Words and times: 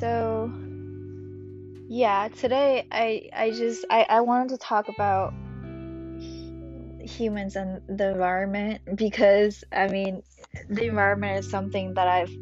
so 0.00 0.50
yeah, 1.88 2.28
today 2.28 2.86
I 2.90 3.28
I 3.34 3.50
just 3.50 3.84
I, 3.90 4.06
I 4.08 4.20
wanted 4.22 4.48
to 4.50 4.58
talk 4.58 4.88
about 4.88 5.34
humans 7.02 7.56
and 7.56 7.82
the 7.86 8.12
environment 8.12 8.80
because 8.94 9.62
I 9.72 9.88
mean 9.88 10.22
the 10.70 10.86
environment 10.86 11.44
is 11.44 11.50
something 11.50 11.92
that 11.94 12.08
I've 12.08 12.32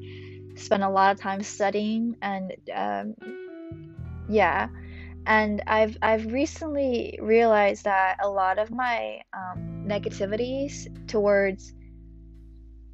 spent 0.55 0.85
a 0.85 0.89
lot 0.89 1.13
of 1.13 1.21
time 1.21 1.43
studying 1.43 2.17
and 2.23 2.53
um, 2.73 3.15
yeah. 4.29 4.69
And 5.27 5.63
I've 5.67 5.97
I've 6.01 6.33
recently 6.33 7.19
realized 7.21 7.85
that 7.85 8.19
a 8.23 8.31
lot 8.31 8.59
of 8.59 8.71
my 8.71 9.23
um, 9.33 9.85
negativities 9.85 10.87
towards 11.09 11.75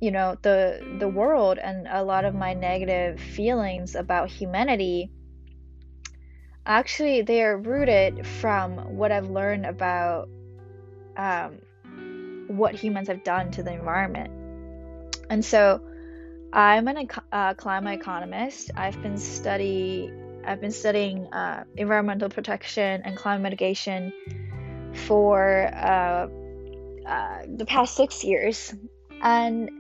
you 0.05 0.11
know 0.11 0.37
the 0.43 0.59
the 0.99 1.09
world 1.09 1.59
and 1.59 1.87
a 1.91 2.03
lot 2.03 2.25
of 2.25 2.35
my 2.35 2.53
negative 2.55 3.19
feelings 3.19 3.95
about 3.95 4.29
humanity 4.29 5.11
actually 6.67 7.23
they 7.23 7.43
are 7.43 7.57
rooted 7.57 8.27
from 8.27 8.77
what 8.97 9.13
I've 9.13 9.31
learned 9.31 9.67
about 9.67 10.29
um, 11.17 11.59
what 12.49 12.75
humans 12.75 13.09
have 13.09 13.25
done 13.25 13.51
to 13.53 13.63
the 13.63 13.73
environment. 13.73 14.31
And 15.31 15.45
so 15.45 15.81
I'm 16.53 16.89
an 16.89 17.09
uh, 17.33 17.55
climate 17.55 18.01
economist. 18.01 18.71
I've 18.77 19.01
been 19.03 19.19
study 19.19 20.13
I've 20.47 20.61
been 20.61 20.73
studying 20.73 21.27
uh, 21.33 21.65
environmental 21.77 22.29
protection 22.29 23.03
and 23.05 23.17
climate 23.17 23.43
mitigation 23.43 24.13
for 25.07 25.71
uh, 25.75 26.29
uh 27.09 27.43
the 27.57 27.65
past 27.67 27.97
six 27.97 28.23
years, 28.23 28.75
and 29.23 29.71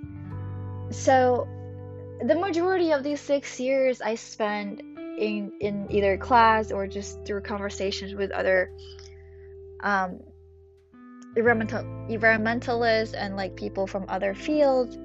so 0.94 1.46
the 2.24 2.34
majority 2.34 2.92
of 2.92 3.02
these 3.02 3.20
six 3.20 3.58
years 3.58 4.00
I 4.00 4.14
spent 4.14 4.80
in 4.80 5.52
in 5.60 5.86
either 5.90 6.16
class 6.16 6.70
or 6.70 6.86
just 6.86 7.24
through 7.24 7.42
conversations 7.42 8.14
with 8.14 8.30
other 8.30 8.70
um, 9.80 10.20
environmental 11.36 11.82
environmentalists 12.08 13.14
and 13.16 13.36
like 13.36 13.56
people 13.56 13.86
from 13.86 14.06
other 14.08 14.34
fields 14.34 14.96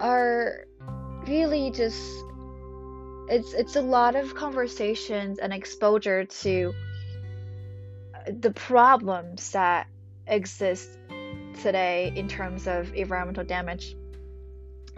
are 0.00 0.66
really 1.26 1.70
just 1.70 2.02
it's 3.28 3.54
it's 3.54 3.76
a 3.76 3.82
lot 3.82 4.14
of 4.14 4.34
conversations 4.34 5.38
and 5.38 5.52
exposure 5.52 6.24
to 6.24 6.72
the 8.40 8.50
problems 8.52 9.50
that 9.52 9.86
exist 10.26 10.98
today 11.62 12.12
in 12.14 12.28
terms 12.28 12.66
of 12.66 12.92
environmental 12.94 13.44
damage 13.44 13.96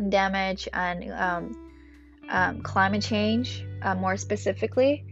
damage 0.08 0.68
and 0.72 1.12
um, 1.12 1.70
um, 2.28 2.62
climate 2.62 3.02
change 3.02 3.64
uh, 3.82 3.94
more 3.94 4.16
specifically 4.16 5.04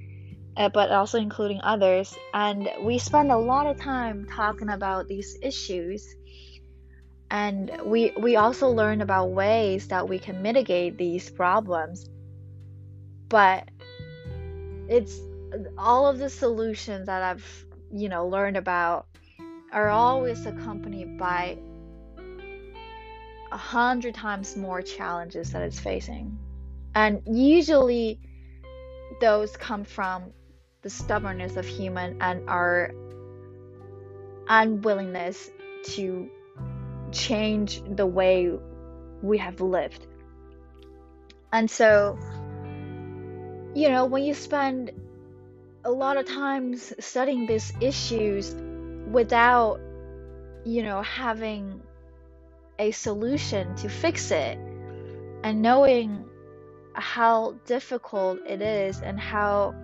uh, 0.56 0.69
but 0.70 0.91
also 0.91 1.19
including 1.19 1.61
others. 1.62 2.17
And 2.33 2.69
we 2.81 2.98
spend 2.98 3.31
a 3.31 3.37
lot 3.37 3.67
of 3.67 3.78
time 3.78 4.27
talking 4.27 4.70
about 4.70 5.06
these 5.06 5.37
issues. 5.43 6.15
And 7.31 7.70
we, 7.84 8.12
we 8.19 8.37
also 8.37 8.70
learn 8.70 9.01
about 9.01 9.31
ways 9.31 9.89
that 9.89 10.09
we 10.09 10.19
can 10.19 10.43
mitigate 10.43 10.97
these 10.97 11.28
problems. 11.31 12.09
But 13.28 13.69
it's 14.89 15.19
all 15.77 16.06
of 16.06 16.19
the 16.19 16.31
solutions 16.31 17.06
that 17.06 17.23
I've, 17.23 17.67
you 17.93 18.09
know, 18.09 18.28
learned 18.28 18.56
about 18.56 19.06
are 19.73 19.89
always 19.89 20.47
accompanied 20.47 21.19
by 21.19 21.59
a 23.57 23.59
hundred 23.59 24.15
times 24.15 24.55
more 24.55 24.83
challenges 24.83 25.53
that 25.53 25.62
it's 25.62 25.81
facing. 25.81 26.39
And 26.94 27.22
usually 27.25 28.21
those 29.19 29.56
come 29.56 29.84
from 29.84 30.25
the 30.83 30.91
stubbornness 30.91 31.56
of 31.56 31.65
human 31.65 32.21
and 32.21 32.50
our 32.50 32.91
unwillingness 34.47 35.50
to 35.94 36.28
change 37.12 37.81
the 37.89 38.05
way 38.05 38.53
we 39.22 39.39
have 39.39 39.62
lived. 39.62 40.06
And 41.50 41.71
so, 41.71 42.19
you 43.75 43.88
know, 43.88 44.05
when 44.05 44.23
you 44.23 44.34
spend 44.34 44.91
a 45.83 45.91
lot 45.91 46.19
of 46.19 46.27
times 46.27 46.93
studying 46.99 47.47
these 47.47 47.73
issues 47.81 48.55
without, 49.11 49.81
you 50.67 50.83
know, 50.83 51.00
having 51.00 51.81
a 52.78 52.91
solution 52.91 53.75
to 53.76 53.88
fix 53.88 54.31
it. 54.31 54.59
And 55.42 55.62
knowing 55.62 56.25
how 56.94 57.56
difficult 57.66 58.38
it 58.47 58.62
is 58.62 59.00
and 59.00 59.20
how 59.20 59.75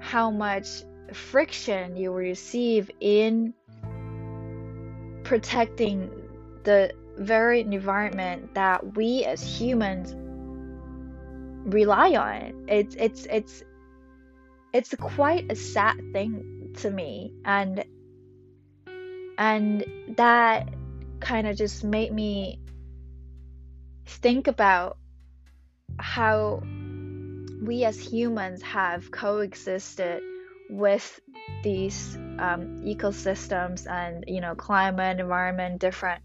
how 0.00 0.30
much 0.30 0.84
friction 1.12 1.96
you 1.96 2.12
receive 2.12 2.90
in 3.00 3.52
protecting 5.24 6.10
the 6.62 6.92
very 7.18 7.60
environment 7.60 8.54
that 8.54 8.96
we 8.96 9.24
as 9.24 9.42
humans 9.42 10.14
rely 11.66 12.12
on 12.12 12.64
it's 12.68 12.94
it's 12.94 13.26
it's 13.26 13.64
it's 14.72 14.94
quite 14.94 15.50
a 15.50 15.56
sad 15.56 15.96
thing 16.12 16.74
to 16.78 16.90
me. 16.90 17.32
And 17.44 17.84
and 19.38 19.84
that 20.16 20.72
kind 21.20 21.46
of 21.46 21.56
just 21.56 21.84
made 21.84 22.12
me 22.12 22.60
think 24.06 24.48
about 24.48 24.98
how 25.98 26.62
we 27.62 27.84
as 27.84 27.98
humans 27.98 28.62
have 28.62 29.10
coexisted 29.10 30.22
with 30.70 31.20
these 31.62 32.16
um, 32.38 32.80
ecosystems 32.84 33.90
and 33.90 34.24
you 34.26 34.40
know 34.40 34.54
climate 34.54 35.20
environment 35.20 35.80
different 35.80 36.22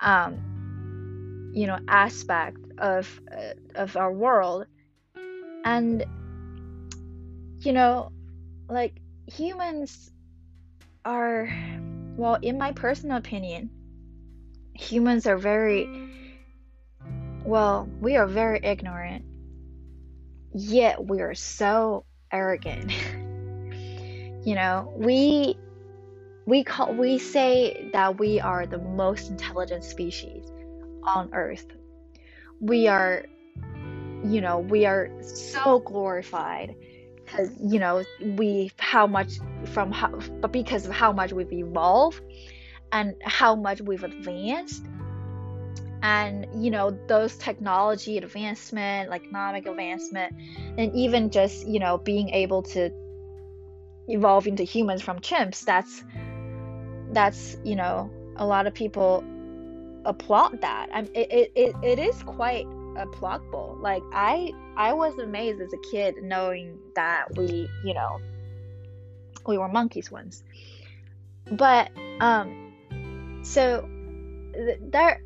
um, 0.00 1.50
you 1.54 1.66
know 1.66 1.78
aspect 1.88 2.58
of 2.78 3.20
uh, 3.30 3.54
of 3.74 3.96
our 3.96 4.12
world. 4.12 4.66
And 5.64 6.04
you 7.60 7.72
know 7.72 8.10
like 8.68 8.94
humans 9.26 10.10
are 11.04 11.48
well 12.16 12.38
in 12.42 12.58
my 12.58 12.72
personal 12.72 13.16
opinion 13.16 13.70
humans 14.74 15.26
are 15.26 15.38
very 15.38 15.88
well 17.44 17.88
we 18.00 18.16
are 18.16 18.26
very 18.26 18.60
ignorant 18.62 19.24
yet 20.54 21.04
we 21.04 21.20
are 21.20 21.34
so 21.34 22.04
arrogant. 22.30 22.90
you 24.44 24.54
know, 24.54 24.92
we 24.96 25.56
we 26.46 26.64
call 26.64 26.92
we 26.94 27.18
say 27.18 27.90
that 27.92 28.18
we 28.18 28.40
are 28.40 28.66
the 28.66 28.78
most 28.78 29.30
intelligent 29.30 29.84
species 29.84 30.44
on 31.04 31.30
earth. 31.32 31.66
We 32.60 32.88
are 32.88 33.24
you 34.24 34.40
know, 34.40 34.60
we 34.60 34.86
are 34.86 35.10
so 35.22 35.80
glorified 35.80 36.74
because 37.16 37.50
you 37.60 37.78
know, 37.78 38.04
we 38.20 38.70
how 38.78 39.06
much 39.06 39.38
from 39.66 39.92
how 39.92 40.18
but 40.40 40.52
because 40.52 40.86
of 40.86 40.92
how 40.92 41.12
much 41.12 41.32
we've 41.32 41.52
evolved 41.52 42.20
and 42.92 43.16
how 43.22 43.56
much 43.56 43.80
we've 43.80 44.04
advanced. 44.04 44.84
And 46.02 46.46
you 46.52 46.70
know 46.70 46.98
those 47.06 47.36
technology 47.36 48.18
advancement 48.18 49.08
like 49.08 49.22
economic 49.22 49.66
advancement 49.66 50.34
and 50.76 50.92
even 50.96 51.30
just 51.30 51.64
you 51.64 51.78
know 51.78 51.96
being 51.96 52.30
able 52.30 52.64
to 52.74 52.90
evolve 54.08 54.48
into 54.48 54.64
humans 54.64 55.00
from 55.00 55.20
chimps 55.20 55.64
that's 55.64 56.02
that's 57.12 57.56
you 57.62 57.76
know 57.76 58.10
a 58.34 58.44
lot 58.44 58.66
of 58.66 58.74
people 58.74 59.22
applaud 60.04 60.60
that. 60.60 60.88
I 60.92 61.02
mean, 61.02 61.10
it, 61.14 61.52
it, 61.54 61.74
it 61.82 61.98
is 61.98 62.22
quite 62.22 62.66
applaudable. 62.96 63.80
Like 63.80 64.02
i 64.12 64.52
i 64.76 64.92
was 64.92 65.18
amazed 65.18 65.60
as 65.60 65.72
a 65.72 65.78
kid 65.90 66.16
knowing 66.22 66.78
that 66.94 67.26
we 67.36 67.68
you 67.84 67.94
know 67.94 68.18
we 69.46 69.58
were 69.58 69.68
monkeys 69.68 70.10
once. 70.10 70.42
But 71.50 71.90
um 72.20 72.61
so 73.42 73.88
th- 74.54 74.78
there 74.90 75.22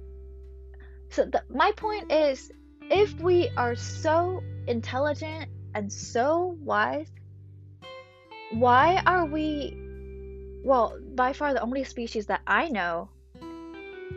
so 1.11 1.25
the, 1.25 1.43
my 1.49 1.73
point 1.73 2.11
is 2.11 2.51
if 2.91 3.19
we 3.21 3.49
are 3.57 3.75
so 3.75 4.43
intelligent 4.67 5.49
and 5.75 5.93
so 5.93 6.57
wise, 6.63 7.11
why 8.53 9.03
are 9.07 9.27
we, 9.27 9.77
well, 10.65 10.99
by 11.15 11.33
far 11.33 11.53
the 11.53 11.61
only 11.61 11.85
species 11.85 12.27
that 12.27 12.43
I 12.47 12.69
know 12.69 13.09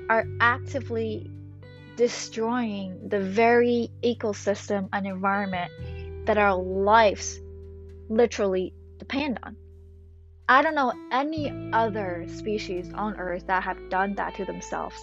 are 0.09 0.25
actively 0.39 1.29
destroying 1.95 3.09
the 3.09 3.19
very 3.19 3.91
ecosystem 4.03 4.89
and 4.93 5.05
environment 5.05 6.25
that 6.25 6.37
our 6.37 6.55
lives 6.55 7.41
literally 8.09 8.73
depend 8.97 9.39
on? 9.43 9.55
I 10.49 10.61
don't 10.61 10.75
know 10.75 10.91
any 11.11 11.71
other 11.71 12.25
species 12.27 12.91
on 12.93 13.17
Earth 13.17 13.47
that 13.47 13.63
have 13.63 13.89
done 13.89 14.15
that 14.15 14.35
to 14.35 14.45
themselves 14.45 14.99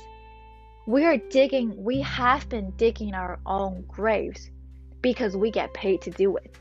we 0.86 1.04
are 1.04 1.16
digging, 1.16 1.82
we 1.82 2.00
have 2.02 2.48
been 2.48 2.70
digging 2.76 3.12
our 3.12 3.40
own 3.44 3.84
graves 3.88 4.48
because 5.02 5.36
we 5.36 5.50
get 5.50 5.74
paid 5.74 6.00
to 6.02 6.10
do 6.10 6.36
it. 6.36 6.54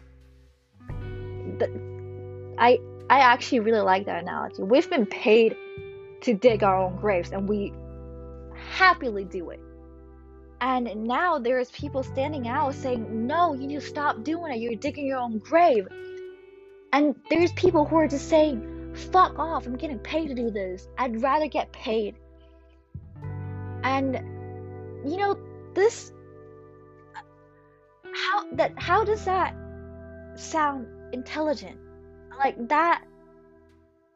The, 1.59 2.55
I 2.57 2.79
I 3.07 3.19
actually 3.19 3.59
really 3.59 3.81
like 3.81 4.07
that 4.07 4.23
analogy. 4.23 4.63
We've 4.63 4.89
been 4.89 5.05
paid 5.05 5.55
to 6.21 6.33
dig 6.33 6.63
our 6.63 6.75
own 6.75 6.95
graves 6.97 7.31
and 7.31 7.47
we 7.47 7.71
happily 8.71 9.25
do 9.25 9.51
it. 9.51 9.59
And 10.59 11.03
now 11.03 11.37
there's 11.37 11.69
people 11.69 12.01
standing 12.01 12.47
out 12.47 12.73
saying, 12.73 13.27
"No, 13.27 13.53
you 13.53 13.67
need 13.67 13.79
to 13.79 13.85
stop 13.85 14.23
doing 14.23 14.53
it. 14.53 14.59
You're 14.59 14.75
digging 14.75 15.05
your 15.05 15.19
own 15.19 15.37
grave." 15.37 15.87
And 16.91 17.15
there's 17.29 17.51
people 17.51 17.85
who 17.85 17.97
are 17.97 18.07
just 18.07 18.27
saying, 18.27 18.74
"Fuck 18.95 19.37
off. 19.37 19.65
I'm 19.65 19.75
getting 19.75 19.99
paid 19.99 20.27
to 20.29 20.33
do 20.33 20.49
this. 20.49 20.87
I'd 20.97 21.21
rather 21.21 21.47
get 21.47 21.71
paid." 21.71 22.15
And 23.83 24.15
you 25.05 25.17
know, 25.17 25.37
this 25.73 26.11
how 28.13 28.51
that 28.53 28.73
how 28.77 29.03
does 29.03 29.25
that 29.25 29.55
sound 30.35 30.87
intelligent? 31.13 31.77
Like 32.37 32.67
that 32.69 33.03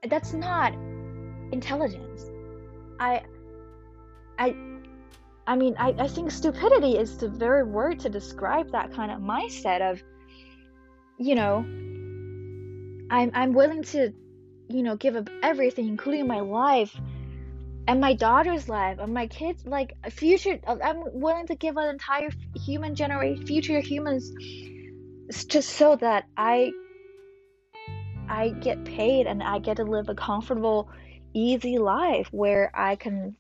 that's 0.10 0.34
not 0.34 0.74
intelligence. 1.52 2.30
I 3.00 3.24
I 4.38 4.56
I 5.48 5.56
mean 5.56 5.76
I, 5.78 5.96
I 5.98 6.08
think 6.08 6.31
stupidity 6.31 6.98
is 6.98 7.18
the 7.18 7.28
very 7.28 7.64
word 7.64 8.00
to 8.02 8.10
describe 8.10 8.72
that 8.72 8.94
kind 8.94 9.12
of 9.12 9.20
mindset 9.20 9.81
of 9.81 10.02
you 11.18 11.36
know 11.36 11.58
I'm 13.12 13.31
I'm 13.34 13.54
willing 13.54 13.84
to 13.84 14.14
you 14.69 14.83
know 14.83 14.95
give 14.95 15.16
up 15.16 15.30
everything 15.44 15.88
including 15.88 16.27
my 16.27 16.39
life 16.39 16.95
and 17.88 18.00
my 18.00 18.13
daughter's 18.13 18.69
life 18.69 18.98
and 19.00 19.13
my 19.13 19.27
kids 19.27 19.66
like 19.66 19.94
future 20.10 20.60
i'm 20.68 21.04
willing 21.13 21.48
to 21.48 21.56
give 21.56 21.75
an 21.77 21.89
entire 21.89 22.30
human 22.56 22.95
generation 22.95 23.45
future 23.45 23.80
humans 23.80 24.31
just 25.48 25.69
so 25.69 25.95
that 25.95 26.25
i 26.38 26.71
i 28.27 28.50
get 28.50 28.83
paid 28.86 29.27
and 29.27 29.42
i 29.42 29.60
get 29.60 29.77
to 29.77 29.83
live 29.83 30.10
a 30.10 30.16
comfortable 30.16 30.89
easy 31.33 31.77
life 31.77 32.27
where 32.31 32.71
i 32.74 32.95
can 32.95 33.36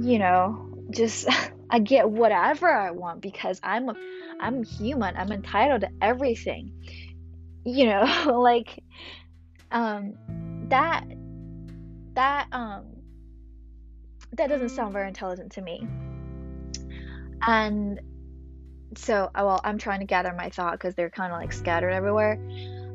you 0.00 0.18
know 0.18 0.74
just 0.90 1.28
i 1.70 1.78
get 1.78 2.10
whatever 2.10 2.68
i 2.68 2.90
want 2.90 3.20
because 3.20 3.60
i'm 3.62 3.88
a, 3.88 3.94
i'm 4.40 4.62
human. 4.62 5.16
I'm 5.16 5.30
entitled 5.32 5.82
to 5.82 5.90
everything. 6.00 6.72
You 7.64 7.86
know 7.86 8.40
like 8.42 8.82
um 9.70 10.14
that 10.68 11.04
that 12.14 12.46
um 12.52 12.84
that 14.32 14.48
doesn't 14.48 14.70
sound 14.70 14.92
very 14.92 15.08
intelligent 15.08 15.52
to 15.52 15.62
me. 15.62 15.86
And 17.46 18.00
so, 18.96 19.30
uh, 19.34 19.42
well, 19.44 19.60
I'm 19.64 19.78
trying 19.78 20.00
to 20.00 20.06
gather 20.06 20.32
my 20.36 20.50
thought 20.50 20.72
because 20.72 20.94
they're 20.94 21.10
kind 21.10 21.32
of 21.32 21.38
like 21.38 21.52
scattered 21.52 21.90
everywhere. 21.90 22.38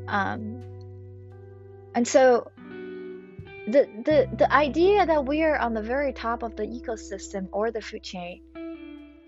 Um, 0.08 0.62
and 1.94 2.06
so, 2.06 2.50
the 3.68 3.88
the 4.04 4.28
the 4.36 4.52
idea 4.52 5.04
that 5.04 5.26
we 5.26 5.42
are 5.42 5.58
on 5.58 5.74
the 5.74 5.82
very 5.82 6.12
top 6.12 6.42
of 6.42 6.54
the 6.56 6.62
ecosystem 6.64 7.48
or 7.52 7.70
the 7.70 7.80
food 7.80 8.02
chain, 8.02 8.42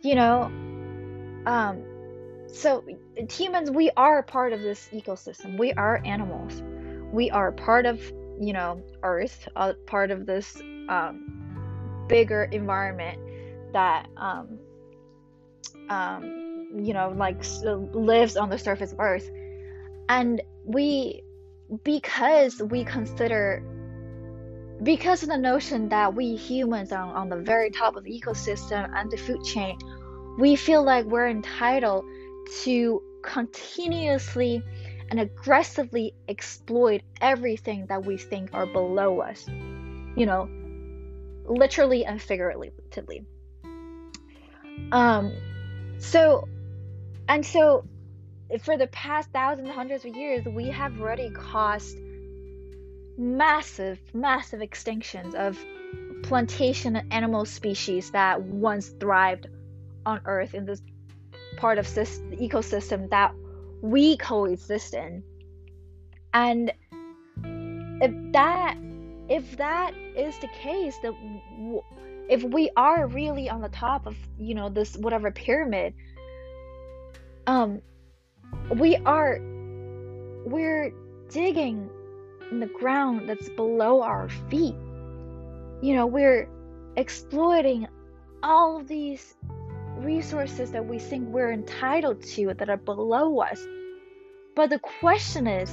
you 0.02 0.14
know, 0.14 0.44
um, 1.46 1.82
so 2.52 2.84
humans, 3.30 3.70
we 3.70 3.90
are 3.96 4.22
part 4.22 4.52
of 4.52 4.60
this 4.60 4.88
ecosystem. 4.92 5.58
We 5.58 5.72
are 5.72 6.00
animals. 6.04 6.62
We 7.12 7.30
are 7.30 7.52
part 7.52 7.86
of 7.86 8.00
you 8.40 8.52
know 8.52 8.82
Earth, 9.02 9.48
part 9.86 10.10
of 10.10 10.26
this 10.26 10.56
um, 10.88 12.04
bigger 12.08 12.44
environment 12.44 13.18
that 13.72 14.08
um, 14.16 14.58
um, 15.88 16.68
you 16.76 16.94
know 16.94 17.10
like 17.16 17.44
lives 17.92 18.36
on 18.36 18.50
the 18.50 18.58
surface 18.58 18.92
of 18.92 19.00
earth. 19.00 19.30
And 20.08 20.42
we 20.64 21.22
because 21.84 22.60
we 22.62 22.84
consider 22.84 23.62
because 24.82 25.22
of 25.22 25.28
the 25.28 25.36
notion 25.36 25.88
that 25.88 26.14
we 26.14 26.36
humans 26.36 26.92
are 26.92 27.14
on 27.14 27.28
the 27.28 27.36
very 27.36 27.70
top 27.70 27.96
of 27.96 28.04
the 28.04 28.20
ecosystem 28.20 28.90
and 28.94 29.10
the 29.10 29.16
food 29.16 29.42
chain 29.44 29.76
we 30.38 30.54
feel 30.54 30.84
like 30.84 31.04
we're 31.06 31.28
entitled 31.28 32.04
to 32.62 33.02
continuously 33.22 34.62
and 35.10 35.20
aggressively 35.20 36.14
exploit 36.28 37.02
everything 37.20 37.86
that 37.86 38.04
we 38.04 38.16
think 38.16 38.50
are 38.52 38.66
below 38.66 39.20
us 39.20 39.46
you 39.48 40.26
know 40.26 40.48
literally 41.48 42.04
and 42.04 42.20
figuratively. 42.20 43.24
Um, 44.92 45.32
so, 45.98 46.48
and 47.28 47.44
so, 47.44 47.84
for 48.62 48.76
the 48.76 48.86
past 48.88 49.30
thousands, 49.32 49.70
hundreds 49.70 50.04
of 50.04 50.16
years, 50.16 50.44
we 50.44 50.68
have 50.70 51.00
already 51.00 51.30
caused 51.30 51.96
massive, 53.16 53.98
massive 54.14 54.60
extinctions 54.60 55.34
of 55.34 55.58
plantation 56.22 56.96
animal 57.10 57.44
species 57.44 58.10
that 58.12 58.42
once 58.42 58.88
thrived 58.88 59.48
on 60.06 60.20
Earth 60.24 60.54
in 60.54 60.64
this 60.64 60.80
part 61.56 61.78
of 61.78 61.92
this 61.94 62.18
ecosystem 62.32 63.10
that 63.10 63.34
we 63.82 64.16
coexist 64.16 64.94
in. 64.94 65.22
And 66.34 66.72
if 68.00 68.12
that 68.32 68.76
if 69.28 69.56
that 69.56 69.92
is 70.16 70.38
the 70.38 70.48
case 70.48 70.96
that 71.02 71.12
if 72.28 72.42
we 72.42 72.70
are 72.76 73.06
really 73.06 73.48
on 73.48 73.60
the 73.60 73.68
top 73.68 74.06
of 74.06 74.16
you 74.38 74.54
know 74.54 74.68
this 74.68 74.96
whatever 74.96 75.30
pyramid 75.30 75.94
um 77.46 77.80
we 78.76 78.96
are 78.96 79.38
we're 80.46 80.92
digging 81.30 81.90
in 82.50 82.60
the 82.60 82.66
ground 82.66 83.28
that's 83.28 83.48
below 83.50 84.02
our 84.02 84.28
feet 84.50 84.76
you 85.82 85.94
know 85.94 86.06
we're 86.06 86.48
exploiting 86.96 87.86
all 88.42 88.78
of 88.78 88.88
these 88.88 89.34
resources 89.98 90.70
that 90.70 90.84
we 90.84 90.98
think 90.98 91.28
we're 91.28 91.52
entitled 91.52 92.22
to 92.22 92.54
that 92.54 92.68
are 92.68 92.76
below 92.76 93.40
us 93.40 93.66
but 94.54 94.70
the 94.70 94.78
question 94.78 95.46
is 95.46 95.70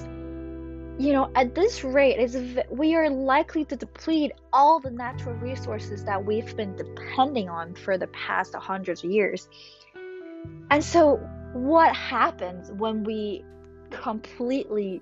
you 0.97 1.11
know, 1.11 1.29
at 1.35 1.55
this 1.55 1.83
rate, 1.83 2.17
it's, 2.19 2.37
we 2.69 2.95
are 2.95 3.09
likely 3.09 3.65
to 3.65 3.75
deplete 3.75 4.31
all 4.53 4.79
the 4.79 4.91
natural 4.91 5.35
resources 5.35 6.05
that 6.05 6.23
we've 6.23 6.55
been 6.55 6.75
depending 6.75 7.49
on 7.49 7.75
for 7.75 7.97
the 7.97 8.07
past 8.07 8.55
hundreds 8.55 9.03
of 9.03 9.11
years. 9.11 9.49
And 10.71 10.83
so, 10.83 11.17
what 11.53 11.93
happens 11.93 12.71
when 12.71 13.03
we 13.03 13.43
completely 13.89 15.01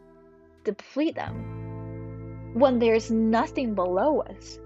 deplete 0.64 1.16
them? 1.16 2.54
When 2.54 2.80
there's 2.80 3.12
nothing 3.12 3.76
below 3.76 4.22
us? 4.22 4.60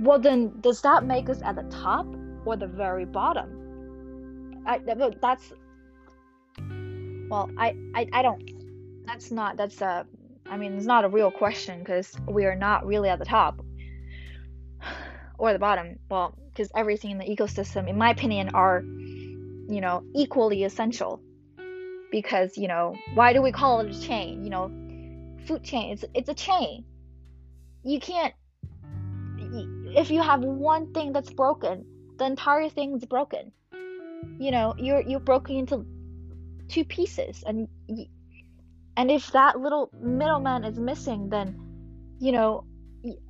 Well, 0.00 0.18
then, 0.18 0.54
does 0.60 0.80
that 0.82 1.04
make 1.04 1.28
us 1.28 1.42
at 1.42 1.56
the 1.56 1.64
top 1.64 2.06
or 2.44 2.56
the 2.56 2.66
very 2.66 3.04
bottom? 3.04 4.62
I, 4.66 4.78
that's 5.20 5.52
well, 7.30 7.50
I, 7.58 7.76
I, 7.94 8.08
I 8.12 8.22
don't 8.22 8.58
that's 9.06 9.30
not 9.30 9.56
that's 9.56 9.80
a 9.80 10.06
I 10.50 10.56
mean 10.56 10.74
it's 10.74 10.86
not 10.86 11.04
a 11.04 11.08
real 11.08 11.30
question 11.30 11.78
because 11.80 12.14
we 12.26 12.44
are 12.44 12.54
not 12.54 12.86
really 12.86 13.08
at 13.08 13.18
the 13.18 13.24
top 13.24 13.60
or 15.38 15.52
the 15.52 15.58
bottom. 15.58 15.98
Well, 16.10 16.34
because 16.48 16.70
everything 16.74 17.12
in 17.12 17.18
the 17.18 17.24
ecosystem, 17.24 17.88
in 17.88 17.96
my 17.96 18.10
opinion, 18.10 18.50
are 18.54 18.82
you 18.82 19.80
know 19.80 20.02
equally 20.14 20.64
essential. 20.64 21.20
Because 22.10 22.56
you 22.56 22.68
know 22.68 22.96
why 23.14 23.32
do 23.32 23.42
we 23.42 23.52
call 23.52 23.80
it 23.80 23.94
a 23.94 24.00
chain? 24.00 24.44
You 24.44 24.50
know, 24.50 24.70
food 25.46 25.62
chain. 25.62 25.92
It's 25.92 26.04
it's 26.14 26.28
a 26.28 26.34
chain. 26.34 26.84
You 27.84 28.00
can't. 28.00 28.34
If 29.96 30.10
you 30.10 30.20
have 30.20 30.42
one 30.42 30.92
thing 30.92 31.12
that's 31.12 31.32
broken, 31.32 31.86
the 32.18 32.24
entire 32.24 32.68
thing's 32.68 33.04
broken. 33.04 33.52
You 34.38 34.50
know, 34.50 34.74
you're 34.76 35.00
you're 35.00 35.20
broken 35.20 35.56
into 35.56 35.86
two 36.68 36.84
pieces, 36.84 37.42
and 37.46 37.68
and 38.98 39.12
if 39.12 39.30
that 39.30 39.60
little 39.60 39.90
middleman 40.00 40.64
is 40.64 40.78
missing, 40.78 41.28
then, 41.28 41.56
you 42.18 42.32
know, 42.32 42.64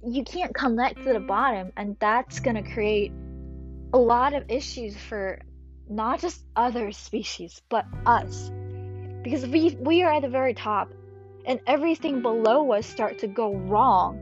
you 0.03 0.25
can't 0.25 0.55
connect 0.55 1.05
to 1.05 1.13
the 1.13 1.21
bottom, 1.21 1.73
and 1.77 1.95
that's 2.01 2.41
to 2.41 2.63
create 2.63 3.13
a 3.93 3.99
lot 3.99 4.33
of 4.33 4.45
issues 4.49 4.97
for 4.97 5.41
not 5.91 6.21
just 6.21 6.43
other 6.57 6.91
species, 6.91 7.61
but 7.69 7.85
us. 8.07 8.51
Because 9.23 9.47
we, 9.47 9.77
we 9.79 10.03
are 10.03 10.15
at 10.15 10.23
the 10.23 10.29
very 10.29 10.55
top, 10.55 10.91
and 11.45 11.61
everything 11.67 12.23
below 12.23 12.73
us 12.73 12.87
start 12.87 13.19
to 13.19 13.27
go 13.27 13.55
wrong 13.55 14.19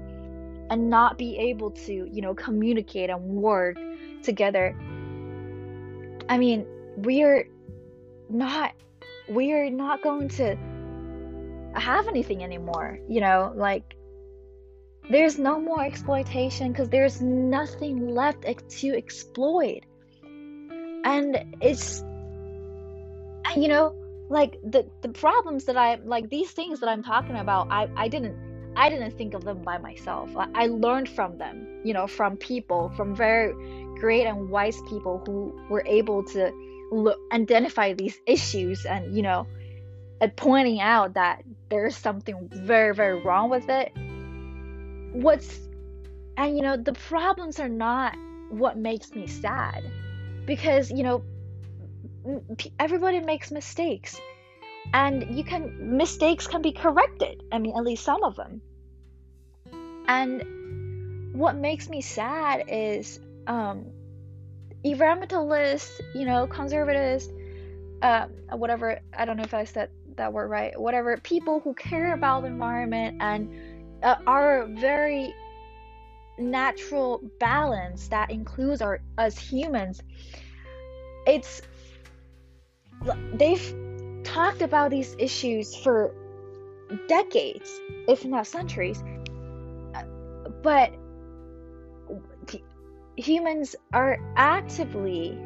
and 0.68 0.90
not 0.90 1.16
be 1.16 1.38
able 1.38 1.70
to, 1.70 1.92
you 2.10 2.22
know, 2.22 2.34
communicate 2.34 3.08
and 3.08 3.22
work 3.22 3.76
together. 4.22 4.76
I 6.28 6.38
mean, 6.38 6.66
we're 6.96 7.48
not 8.28 8.72
we're 9.28 9.70
not 9.70 10.02
going 10.02 10.28
to 10.28 10.56
have 11.74 12.08
anything 12.08 12.42
anymore 12.42 12.98
you 13.08 13.20
know 13.20 13.52
like 13.54 13.94
there's 15.10 15.38
no 15.38 15.60
more 15.60 15.84
exploitation 15.84 16.72
because 16.72 16.88
there's 16.88 17.20
nothing 17.20 18.08
left 18.08 18.44
to 18.68 18.96
exploit 18.96 19.80
and 21.04 21.56
it's 21.60 22.00
and 22.00 23.62
you 23.62 23.68
know 23.68 23.94
like 24.28 24.58
the 24.64 24.88
the 25.02 25.08
problems 25.08 25.64
that 25.64 25.76
i 25.76 25.96
like 26.04 26.28
these 26.30 26.50
things 26.50 26.80
that 26.80 26.88
i'm 26.88 27.02
talking 27.02 27.36
about 27.36 27.68
i 27.70 27.88
i 27.96 28.08
didn't 28.08 28.36
i 28.74 28.88
didn't 28.88 29.16
think 29.16 29.34
of 29.34 29.44
them 29.44 29.62
by 29.62 29.78
myself 29.78 30.34
i, 30.36 30.48
I 30.54 30.66
learned 30.66 31.08
from 31.08 31.38
them 31.38 31.66
you 31.84 31.94
know 31.94 32.06
from 32.06 32.36
people 32.36 32.90
from 32.96 33.14
very 33.14 33.54
great 33.98 34.26
and 34.26 34.48
wise 34.50 34.80
people 34.88 35.22
who 35.26 35.58
were 35.68 35.82
able 35.86 36.22
to 36.22 36.52
look, 36.90 37.18
identify 37.32 37.92
these 37.92 38.18
issues 38.26 38.84
and 38.84 39.16
you 39.16 39.22
know 39.22 39.46
pointing 40.36 40.80
out 40.80 41.14
that 41.14 41.42
there's 41.68 41.96
something 41.96 42.48
very 42.52 42.94
very 42.94 43.20
wrong 43.22 43.50
with 43.50 43.68
it. 43.68 43.92
What's 45.12 45.60
and 46.36 46.56
you 46.56 46.62
know 46.62 46.76
the 46.76 46.92
problems 46.92 47.60
are 47.60 47.68
not 47.68 48.16
what 48.50 48.76
makes 48.76 49.10
me 49.12 49.26
sad 49.26 49.84
because 50.46 50.90
you 50.90 51.02
know 51.02 51.22
everybody 52.78 53.20
makes 53.20 53.50
mistakes. 53.50 54.20
And 54.94 55.36
you 55.36 55.42
can 55.42 55.96
mistakes 55.96 56.46
can 56.46 56.62
be 56.62 56.72
corrected. 56.72 57.42
I 57.50 57.58
mean 57.58 57.76
at 57.76 57.82
least 57.82 58.04
some 58.04 58.22
of 58.22 58.36
them. 58.36 58.62
And 60.08 61.34
what 61.34 61.56
makes 61.56 61.88
me 61.88 62.00
sad 62.00 62.64
is 62.68 63.18
um 63.46 63.86
environmentalists 64.84 66.00
you 66.14 66.24
know 66.24 66.46
conservatives 66.46 67.28
uh, 68.02 68.26
whatever 68.52 69.00
i 69.16 69.24
don't 69.24 69.36
know 69.36 69.42
if 69.42 69.54
i 69.54 69.64
said 69.64 69.90
that 70.16 70.32
word 70.32 70.48
right 70.48 70.78
whatever 70.78 71.16
people 71.18 71.60
who 71.60 71.74
care 71.74 72.14
about 72.14 72.42
the 72.42 72.48
environment 72.48 73.16
and 73.20 73.50
uh, 74.02 74.16
are 74.26 74.66
very 74.66 75.32
natural 76.38 77.20
balance 77.38 78.08
that 78.08 78.30
includes 78.30 78.82
our 78.82 79.00
us 79.18 79.38
humans. 79.38 80.00
It's 81.26 81.62
they've 83.34 83.74
talked 84.24 84.62
about 84.62 84.90
these 84.90 85.14
issues 85.18 85.74
for 85.76 86.14
decades 87.08 87.80
if 88.08 88.24
not 88.24 88.46
centuries. 88.46 89.02
But 90.62 90.92
humans 93.16 93.74
are 93.92 94.18
actively 94.36 95.38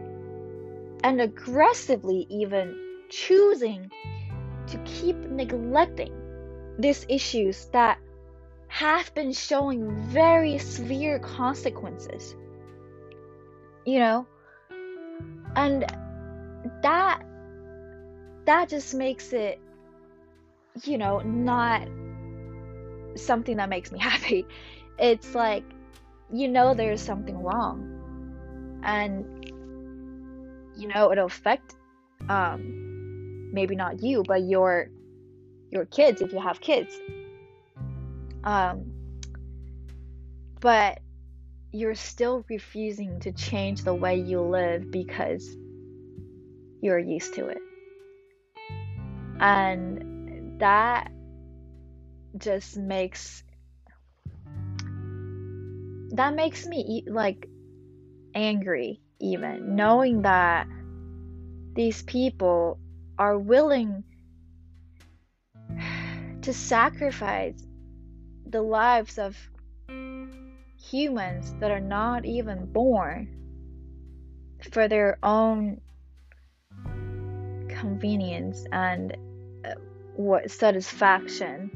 and 1.03 1.21
aggressively 1.21 2.27
even 2.29 2.77
choosing 3.09 3.91
to 4.67 4.79
keep 4.85 5.17
neglecting 5.17 6.13
these 6.79 7.07
issues 7.09 7.67
that 7.73 7.99
have 8.69 9.13
been 9.15 9.33
showing 9.33 9.91
very 10.09 10.59
severe 10.59 11.19
consequences. 11.19 12.37
You 13.85 13.99
know? 13.99 14.27
And 15.57 15.85
that 16.83 17.23
that 18.45 18.69
just 18.69 18.95
makes 18.95 19.33
it 19.33 19.61
you 20.85 20.99
know 20.99 21.21
not 21.21 21.87
something 23.17 23.57
that 23.57 23.69
makes 23.69 23.91
me 23.91 23.99
happy. 24.11 24.47
It's 24.99 25.35
like 25.35 25.65
you 26.33 26.49
know 26.49 26.75
there's 26.75 27.01
something 27.01 27.43
wrong. 27.43 27.87
And 28.83 29.25
you 30.77 30.89
know 30.89 31.13
it'll 31.13 31.27
affect 31.27 31.75
um 32.29 33.53
maybe 33.53 33.75
not 33.75 34.03
you 34.03 34.23
but 34.27 34.43
your 34.43 34.89
your 35.71 35.85
kids 35.85 36.23
if 36.23 36.33
you 36.33 36.41
have 36.41 36.61
kids 36.61 36.97
um, 38.45 38.93
but 40.61 41.01
you're 41.73 41.95
still 41.95 42.45
refusing 42.49 43.21
to 43.21 43.33
change 43.33 43.85
the 43.85 43.95
way 43.95 44.17
you 44.17 44.41
live 44.41 44.91
because 44.91 45.57
you're 46.83 46.99
used 46.99 47.35
to 47.35 47.49
it. 47.49 47.59
And 49.41 50.59
that 50.61 51.13
just 52.37 52.77
makes 52.77 53.43
that 56.13 56.35
makes 56.35 56.67
me 56.67 57.05
like 57.07 57.49
angry 58.35 59.01
even 59.21 59.77
knowing 59.77 60.23
that 60.23 60.67
these 61.75 62.03
people 62.03 62.79
are 63.19 63.39
willing 63.39 64.03
to 66.43 66.53
sacrifice 66.53 67.67
the 68.47 68.63
lives 68.63 69.19
of 69.19 69.37
humans 70.81 71.55
that 71.61 71.71
are 71.71 71.81
not 71.81 72.25
even 72.25 72.67
born 72.73 73.29
for 74.73 74.89
their 74.89 75.19
own 75.23 75.81
convenience 77.69 78.65
and 78.73 79.17
uh, 79.65 79.75
what 80.17 80.51
satisfaction 80.51 81.71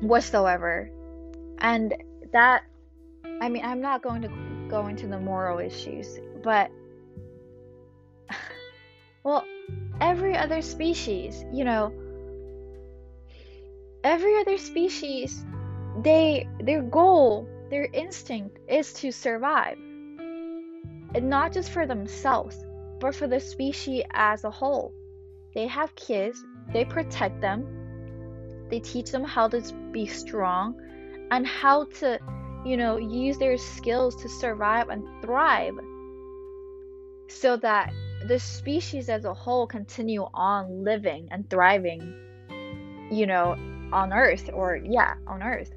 whatsoever. 0.00 0.90
And 1.58 1.94
that 2.34 2.64
i 3.40 3.48
mean 3.48 3.64
i'm 3.64 3.80
not 3.80 4.02
going 4.02 4.20
to 4.20 4.28
go 4.68 4.86
into 4.88 5.06
the 5.06 5.18
moral 5.18 5.58
issues 5.58 6.18
but 6.42 6.70
well 9.24 9.44
every 10.00 10.36
other 10.36 10.60
species 10.60 11.44
you 11.52 11.64
know 11.64 11.92
every 14.04 14.38
other 14.38 14.58
species 14.58 15.44
they 16.02 16.46
their 16.60 16.82
goal 16.82 17.48
their 17.70 17.88
instinct 17.92 18.58
is 18.68 18.92
to 18.92 19.10
survive. 19.10 19.78
And 19.78 21.30
not 21.30 21.52
just 21.52 21.70
for 21.70 21.86
themselves 21.86 22.64
but 23.00 23.14
for 23.14 23.26
the 23.26 23.40
species 23.40 24.04
as 24.12 24.44
a 24.44 24.50
whole. 24.50 24.92
They 25.54 25.66
have 25.66 25.94
kids 25.94 26.44
they 26.72 26.84
protect 26.84 27.40
them 27.40 27.66
they 28.70 28.80
teach 28.80 29.10
them 29.10 29.24
how 29.24 29.46
to 29.48 29.60
be 29.92 30.06
strong 30.06 30.74
and 31.34 31.44
how 31.44 31.84
to 31.86 32.16
you 32.64 32.76
know 32.76 32.96
use 32.96 33.38
their 33.38 33.58
skills 33.58 34.14
to 34.14 34.28
survive 34.28 34.88
and 34.88 35.02
thrive 35.20 35.74
so 37.28 37.56
that 37.56 37.92
the 38.28 38.38
species 38.38 39.08
as 39.08 39.24
a 39.24 39.34
whole 39.34 39.66
continue 39.66 40.28
on 40.32 40.84
living 40.84 41.26
and 41.32 41.50
thriving 41.50 42.00
you 43.10 43.26
know 43.26 43.56
on 43.92 44.12
earth 44.12 44.48
or 44.52 44.76
yeah 44.76 45.14
on 45.26 45.42
earth. 45.42 45.72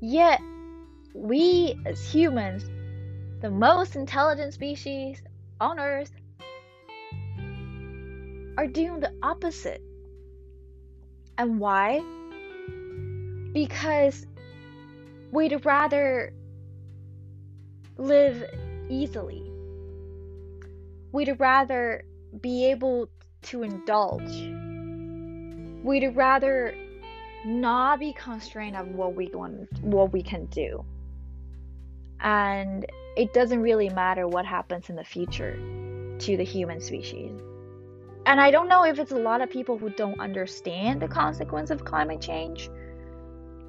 Yet 0.00 0.40
we 1.14 1.74
as 1.86 2.04
humans 2.12 2.64
the 3.40 3.50
most 3.50 3.96
intelligent 3.96 4.52
species 4.52 5.22
on 5.58 5.80
earth 5.80 6.12
are 8.58 8.66
doing 8.66 9.00
the 9.00 9.12
opposite. 9.22 9.80
And 11.38 11.58
why 11.58 12.02
because 13.52 14.26
we'd 15.30 15.64
rather 15.64 16.32
live 17.96 18.44
easily. 18.88 19.50
We'd 21.12 21.36
rather 21.38 22.04
be 22.40 22.66
able 22.66 23.08
to 23.42 23.62
indulge. 23.62 24.52
We'd 25.84 26.16
rather 26.16 26.74
not 27.44 27.98
be 27.98 28.12
constrained 28.12 28.76
on 28.76 28.96
what 28.96 29.14
we 29.14 29.28
want 29.34 29.68
what 29.82 30.12
we 30.12 30.22
can 30.22 30.46
do. 30.46 30.84
And 32.20 32.86
it 33.16 33.34
doesn't 33.34 33.60
really 33.60 33.88
matter 33.88 34.28
what 34.28 34.46
happens 34.46 34.88
in 34.88 34.96
the 34.96 35.04
future 35.04 35.56
to 36.20 36.36
the 36.36 36.44
human 36.44 36.80
species. 36.80 37.32
And 38.24 38.40
i 38.40 38.52
don't 38.52 38.68
know 38.68 38.84
if 38.84 39.00
it's 39.00 39.10
a 39.10 39.16
lot 39.16 39.40
of 39.40 39.50
people 39.50 39.76
who 39.76 39.90
don't 39.90 40.20
understand 40.20 41.02
the 41.02 41.08
consequence 41.08 41.70
of 41.70 41.84
climate 41.84 42.20
change 42.20 42.70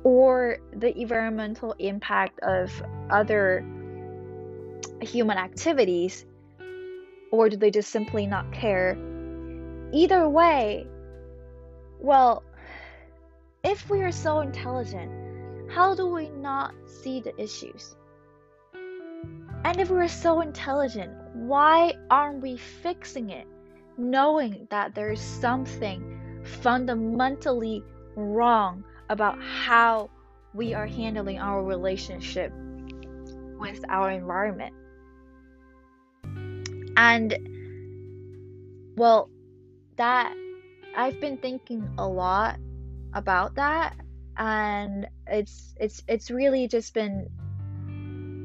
or 0.04 0.58
the 0.76 0.98
environmental 1.00 1.74
impact 1.80 2.40
of 2.42 2.72
other 3.10 3.66
human 5.02 5.38
activities 5.38 6.26
or 7.32 7.50
do 7.50 7.58
they 7.58 7.72
just 7.72 7.90
simply 7.90 8.26
not 8.26 8.52
care 8.52 8.98
either 9.92 10.28
way 10.30 10.86
well, 12.04 12.44
if 13.64 13.90
we 13.90 14.02
are 14.02 14.12
so 14.12 14.42
intelligent, 14.42 15.10
how 15.72 15.96
do 15.96 16.06
we 16.08 16.30
not 16.30 16.76
see 16.86 17.22
the 17.22 17.34
issues? 17.42 17.96
And 19.64 19.80
if 19.80 19.90
we're 19.90 20.10
so 20.10 20.42
intelligent, 20.42 21.14
why 21.34 21.94
aren't 22.12 22.42
we 22.42 22.58
fixing 22.58 23.30
it, 23.30 23.48
knowing 23.98 24.68
that 24.70 24.94
there 24.94 25.14
is 25.14 25.22
something 25.22 26.42
fundamentally 26.44 27.82
wrong 28.18 28.84
about 29.14 29.42
how 29.42 30.10
we 30.54 30.74
are 30.74 30.88
handling 30.88 31.40
our 31.40 31.64
relationship 31.64 32.52
with 33.60 33.80
our 33.88 34.12
environment? 34.12 34.74
And, 36.98 37.38
well, 38.98 39.30
that 39.96 40.36
I've 40.96 41.20
been 41.22 41.38
thinking 41.38 41.88
a 41.98 42.08
lot 42.08 42.60
about 43.14 43.56
that 43.56 43.96
and 44.36 45.08
it's 45.28 45.76
it's 45.80 46.02
it's 46.08 46.32
really 46.32 46.68
just 46.68 46.96
been 46.96 47.30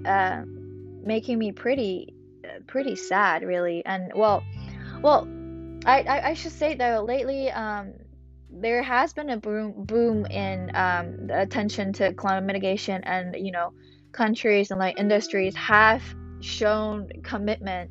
uh, 0.07 0.43
making 1.03 1.39
me 1.39 1.53
pretty 1.53 2.15
pretty 2.67 2.95
sad 2.95 3.43
really 3.43 3.83
and 3.87 4.13
well 4.15 4.45
well, 5.03 5.29
I, 5.85 6.03
I, 6.03 6.29
I 6.31 6.35
should 6.35 6.53
say 6.53 6.75
though, 6.75 7.05
lately, 7.07 7.51
um, 7.51 7.93
there 8.51 8.83
has 8.83 9.13
been 9.13 9.31
a 9.31 9.37
boom 9.37 9.75
boom 9.85 10.27
in 10.27 10.71
um, 10.75 11.29
attention 11.33 11.93
to 11.95 12.13
climate 12.15 12.45
mitigation, 12.45 13.03
and 13.05 13.37
you 13.37 13.53
know, 13.53 13.73
countries 14.13 14.71
and 14.71 14.81
like 14.81 14.99
industries 14.99 15.55
have 15.57 16.03
shown 16.41 17.09
commitment 17.23 17.91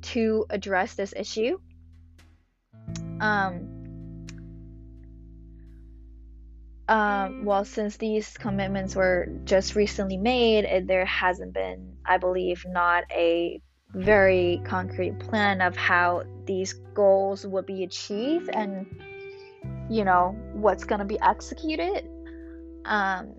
to 0.00 0.46
address 0.50 0.94
this 0.94 1.12
issue. 1.16 1.58
Um, 3.20 3.78
um, 6.88 7.44
well, 7.44 7.64
since 7.64 7.96
these 7.96 8.36
commitments 8.38 8.96
were 8.96 9.28
just 9.44 9.74
recently 9.74 10.16
made, 10.16 10.64
it, 10.64 10.86
there 10.86 11.04
hasn't 11.04 11.52
been, 11.52 11.96
I 12.06 12.16
believe, 12.16 12.64
not 12.66 13.04
a 13.10 13.60
very 13.94 14.62
concrete 14.64 15.18
plan 15.18 15.60
of 15.60 15.76
how 15.76 16.22
these 16.46 16.74
goals 16.94 17.46
would 17.46 17.66
be 17.66 17.84
achieved 17.84 18.48
and, 18.50 18.86
you 19.90 20.04
know, 20.04 20.36
what's 20.52 20.84
going 20.84 21.00
to 21.00 21.04
be 21.04 21.18
executed 21.20 22.08
um, 22.84 23.34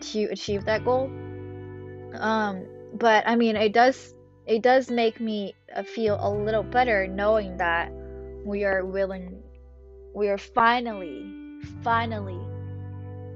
to 0.00 0.24
achieve 0.24 0.64
that 0.64 0.84
goal. 0.84 1.10
Um, 2.14 2.66
but 2.94 3.24
I 3.26 3.36
mean, 3.36 3.56
it 3.56 3.72
does 3.72 4.14
it 4.46 4.62
does 4.62 4.90
make 4.90 5.20
me 5.20 5.54
uh, 5.74 5.82
feel 5.82 6.18
a 6.20 6.30
little 6.30 6.64
better 6.64 7.06
knowing 7.06 7.56
that 7.58 7.92
we 8.44 8.64
are 8.64 8.84
willing, 8.84 9.42
we 10.14 10.28
are 10.28 10.38
finally 10.38 11.26
finally 11.82 12.40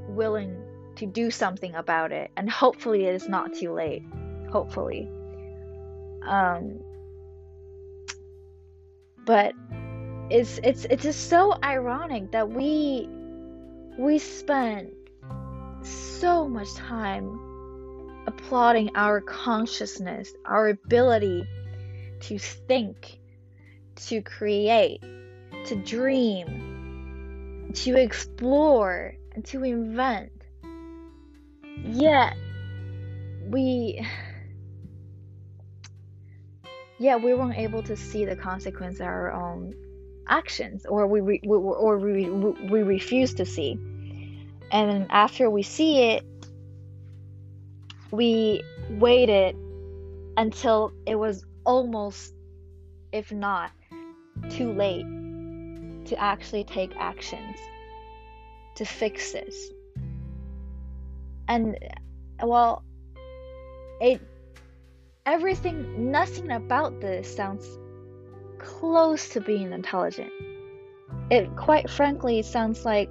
willing 0.09 0.57
to 0.97 1.07
do 1.07 1.31
something 1.31 1.75
about 1.75 2.11
it. 2.11 2.31
And 2.37 2.51
hopefully 2.51 3.07
it 3.07 3.15
is 3.15 3.29
not 3.29 3.55
too 3.55 3.73
late. 3.73 4.03
Hopefully. 4.51 5.09
Um 6.27 6.81
but 9.25 9.53
it's 10.31 10.59
it's 10.63 10.85
it's 10.87 11.03
just 11.03 11.29
so 11.29 11.57
ironic 11.63 12.33
that 12.33 12.51
we 12.51 13.09
we 13.99 14.19
spent 14.19 14.93
so 15.83 16.49
much 16.49 16.73
time 16.75 17.39
applauding 18.27 18.91
our 18.97 19.21
consciousness 19.21 20.33
our 20.45 20.69
ability 20.69 21.47
to 22.21 22.39
think 22.39 23.19
to 23.95 24.21
create 24.23 25.01
to 25.65 25.77
dream 25.77 26.77
to 27.77 27.95
explore 27.97 29.15
and 29.35 29.45
to 29.45 29.63
invent. 29.65 30.33
Yet 31.85 32.35
we 33.49 34.05
yeah 36.99 37.17
we 37.17 37.35
weren't 37.35 37.59
able 37.59 37.83
to 37.83 37.95
see 37.97 38.25
the 38.25 38.35
consequence 38.35 38.99
of 39.01 39.07
our 39.07 39.31
own 39.31 39.75
actions 40.29 40.87
or 40.87 41.07
we, 41.07 41.21
we 41.21 41.41
or 41.45 41.99
we, 41.99 42.29
we 42.29 42.83
refuse 42.83 43.35
to 43.35 43.45
see 43.45 43.79
and 44.73 45.07
after 45.11 45.49
we 45.49 45.63
see 45.63 46.03
it 46.03 46.25
we 48.11 48.63
waited 48.91 49.57
until 50.37 50.93
it 51.07 51.17
was 51.17 51.45
almost 51.65 52.35
if 53.13 53.33
not 53.33 53.71
too 54.51 54.73
late 54.73 55.07
to 56.07 56.17
actually 56.19 56.65
take 56.65 56.95
actions 56.97 57.57
to 58.77 58.85
fix 58.85 59.33
this. 59.33 59.71
And 61.49 61.77
well, 62.43 62.85
it 64.01 64.21
everything 65.25 66.11
nothing 66.11 66.53
about 66.53 67.01
this 67.01 67.35
sounds 67.35 67.67
close 68.59 69.29
to 69.31 69.41
being 69.41 69.73
intelligent. 69.73 70.33
It 71.31 71.55
quite 71.57 71.91
frankly 71.91 72.43
sounds 72.43 72.85
like 72.85 73.11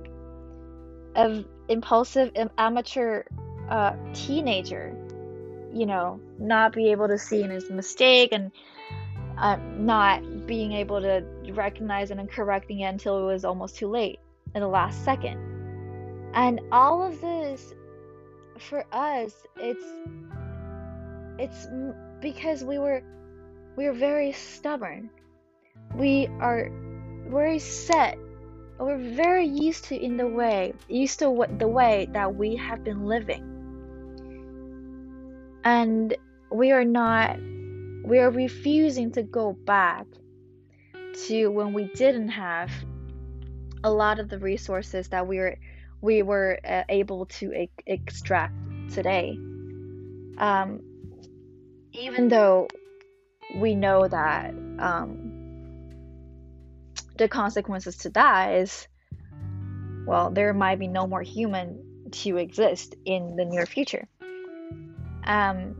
an 1.15 1.45
impulsive 1.67 2.31
amateur 2.57 3.23
uh, 3.69 3.93
teenager, 4.13 4.95
you 5.73 5.85
know, 5.85 6.19
not 6.39 6.73
be 6.73 6.91
able 6.91 7.07
to 7.07 7.17
see 7.17 7.41
in 7.41 7.49
his 7.49 7.69
mistake 7.69 8.29
and 8.31 8.51
uh, 9.37 9.57
not 9.77 10.47
being 10.47 10.71
able 10.71 11.01
to 11.01 11.23
recognize 11.51 12.11
it 12.11 12.17
and 12.17 12.29
correcting 12.29 12.81
it 12.81 12.85
until 12.85 13.17
it 13.17 13.25
was 13.25 13.43
almost 13.43 13.77
too 13.77 13.87
late 13.87 14.19
in 14.53 14.61
the 14.61 14.67
last 14.67 15.03
second. 15.03 15.37
And 16.33 16.61
all 16.71 17.01
of 17.01 17.19
this 17.21 17.73
for 18.59 18.85
us, 18.91 19.33
it's 19.57 19.83
it's 21.37 21.67
because 22.21 22.63
we 22.63 22.77
were 22.77 23.03
we 23.75 23.85
are 23.85 23.93
very 23.93 24.31
stubborn. 24.31 25.09
We 25.97 26.27
are 26.39 26.69
very 27.27 27.59
set. 27.59 28.17
We're 28.79 28.97
very 28.97 29.45
used 29.45 29.85
to 29.85 29.95
in 29.95 30.17
the 30.17 30.27
way 30.27 30.73
used 30.89 31.19
to 31.19 31.29
what 31.29 31.59
the 31.59 31.67
way 31.67 32.07
that 32.11 32.35
we 32.35 32.57
have 32.57 32.83
been 32.83 33.05
living. 33.05 33.43
And 35.63 36.15
we 36.51 36.71
are 36.71 36.85
not 36.85 37.37
we 38.05 38.19
are 38.19 38.29
refusing 38.29 39.11
to 39.13 39.23
go 39.23 39.53
back 39.53 40.05
to 41.27 41.47
when 41.47 41.73
we 41.73 41.85
didn't 41.95 42.29
have 42.29 42.71
a 43.83 43.89
lot 43.89 44.19
of 44.19 44.29
the 44.29 44.37
resources 44.39 45.07
that 45.09 45.25
we 45.25 45.37
were 45.37 45.57
we 46.01 46.21
were 46.21 46.59
uh, 46.67 46.83
able 46.89 47.25
to 47.25 47.53
e- 47.53 47.69
extract 47.87 48.53
today. 48.91 49.37
Um, 50.37 50.81
even 51.93 52.27
though 52.27 52.67
we 53.55 53.75
know 53.75 54.07
that 54.07 54.53
um, 54.79 55.24
the 57.17 57.27
consequences 57.27 57.97
to 57.97 58.09
that 58.11 58.55
is, 58.55 58.87
well, 60.05 60.31
there 60.31 60.53
might 60.53 60.79
be 60.79 60.87
no 60.87 61.07
more 61.07 61.21
human 61.21 62.09
to 62.11 62.37
exist 62.37 62.95
in 63.05 63.35
the 63.35 63.45
near 63.45 63.65
future. 63.65 64.07
Um, 65.25 65.75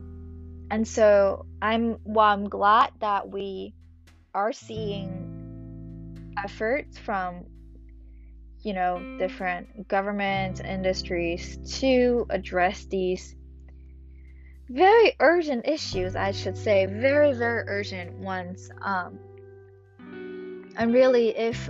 and 0.70 0.86
so 0.86 1.46
I'm 1.62 1.98
well, 2.04 2.26
I'm 2.26 2.48
glad 2.48 2.90
that 3.00 3.28
we 3.30 3.74
are 4.34 4.52
seeing 4.52 6.34
efforts 6.42 6.98
from 6.98 7.46
you 8.62 8.74
know 8.74 9.16
different 9.18 9.88
governments 9.88 10.60
industries 10.60 11.56
to 11.80 12.26
address 12.30 12.84
these 12.86 13.34
very 14.68 15.14
urgent 15.20 15.66
issues 15.66 16.16
i 16.16 16.32
should 16.32 16.56
say 16.58 16.84
very 16.86 17.32
very 17.32 17.64
urgent 17.68 18.12
ones 18.18 18.68
um 18.82 19.18
and 20.76 20.92
really 20.92 21.36
if 21.36 21.68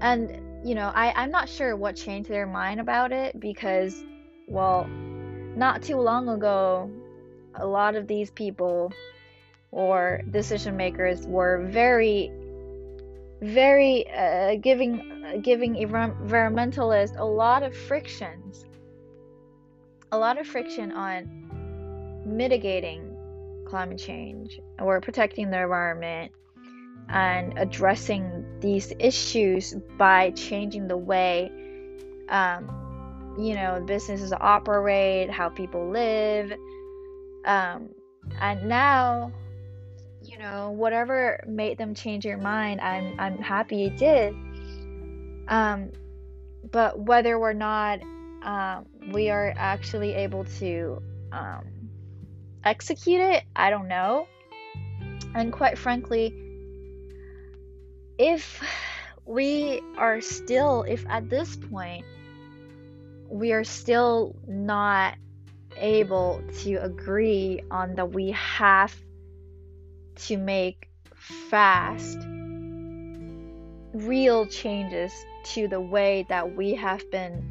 and 0.00 0.40
you 0.66 0.74
know 0.74 0.90
i 0.94 1.12
i'm 1.16 1.30
not 1.30 1.48
sure 1.48 1.76
what 1.76 1.96
changed 1.96 2.28
their 2.28 2.46
mind 2.46 2.80
about 2.80 3.12
it 3.12 3.38
because 3.40 4.04
well 4.46 4.86
not 5.56 5.82
too 5.82 5.96
long 5.96 6.28
ago 6.28 6.90
a 7.56 7.66
lot 7.66 7.94
of 7.94 8.06
these 8.06 8.30
people 8.30 8.92
or 9.70 10.20
decision 10.30 10.76
makers 10.76 11.26
were 11.26 11.66
very 11.70 12.30
very 13.42 14.08
uh, 14.10 14.54
giving 14.56 15.40
giving 15.42 15.74
environmentalists 15.74 17.18
a 17.18 17.24
lot 17.24 17.62
of 17.62 17.76
frictions 17.76 18.64
a 20.12 20.18
lot 20.18 20.38
of 20.38 20.46
friction 20.46 20.92
on 20.92 22.22
mitigating 22.24 23.10
climate 23.66 23.98
change 23.98 24.60
or 24.78 25.00
protecting 25.00 25.50
the 25.50 25.60
environment 25.60 26.32
and 27.08 27.58
addressing 27.58 28.60
these 28.60 28.92
issues 28.98 29.74
by 29.98 30.30
changing 30.30 30.88
the 30.88 30.96
way 30.96 31.50
um, 32.28 33.34
you 33.38 33.54
know 33.54 33.82
businesses 33.86 34.32
operate 34.32 35.30
how 35.30 35.48
people 35.48 35.90
live 35.90 36.52
um, 37.44 37.90
and 38.40 38.68
now, 38.68 39.32
you 40.22 40.38
know, 40.38 40.70
whatever 40.70 41.42
made 41.46 41.78
them 41.78 41.94
change 41.94 42.24
their 42.24 42.38
mind, 42.38 42.80
I'm 42.80 43.18
I'm 43.18 43.38
happy 43.38 43.84
it 43.84 43.96
did. 43.96 44.34
Um, 45.48 45.90
but 46.70 46.98
whether 46.98 47.36
or 47.36 47.52
not 47.52 48.00
um, 48.42 48.86
we 49.12 49.30
are 49.30 49.52
actually 49.56 50.14
able 50.14 50.44
to 50.58 51.02
um, 51.32 51.64
execute 52.64 53.20
it, 53.20 53.44
I 53.54 53.70
don't 53.70 53.88
know. 53.88 54.26
And 55.34 55.52
quite 55.52 55.76
frankly, 55.76 56.43
if 58.18 58.62
we 59.26 59.80
are 59.98 60.20
still, 60.20 60.82
if 60.82 61.04
at 61.08 61.28
this 61.30 61.56
point 61.56 62.04
we 63.28 63.52
are 63.52 63.64
still 63.64 64.36
not 64.46 65.14
able 65.76 66.42
to 66.60 66.76
agree 66.76 67.60
on 67.70 67.94
that 67.96 68.12
we 68.12 68.30
have 68.30 68.94
to 70.14 70.36
make 70.36 70.88
fast 71.16 72.18
real 73.92 74.46
changes 74.46 75.12
to 75.42 75.66
the 75.68 75.80
way 75.80 76.24
that 76.28 76.54
we 76.56 76.74
have 76.74 77.08
been 77.10 77.42